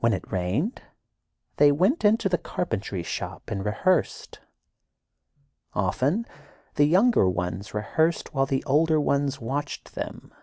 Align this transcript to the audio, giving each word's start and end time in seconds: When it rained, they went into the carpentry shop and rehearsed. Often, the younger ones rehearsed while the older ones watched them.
When 0.00 0.12
it 0.12 0.30
rained, 0.30 0.82
they 1.56 1.72
went 1.72 2.04
into 2.04 2.28
the 2.28 2.36
carpentry 2.36 3.02
shop 3.02 3.50
and 3.50 3.64
rehearsed. 3.64 4.40
Often, 5.72 6.26
the 6.74 6.84
younger 6.84 7.26
ones 7.26 7.72
rehearsed 7.72 8.34
while 8.34 8.44
the 8.44 8.62
older 8.64 9.00
ones 9.00 9.40
watched 9.40 9.94
them. 9.94 10.34